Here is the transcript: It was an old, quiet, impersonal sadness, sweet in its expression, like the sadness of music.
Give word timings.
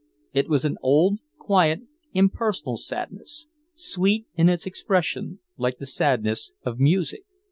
It 0.33 0.49
was 0.49 0.65
an 0.65 0.77
old, 0.81 1.19
quiet, 1.37 1.81
impersonal 2.11 2.77
sadness, 2.77 3.45
sweet 3.75 4.25
in 4.33 4.49
its 4.49 4.65
expression, 4.65 5.41
like 5.57 5.77
the 5.77 5.85
sadness 5.85 6.53
of 6.63 6.79
music. 6.79 7.21